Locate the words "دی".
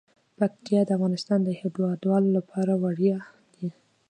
3.53-3.67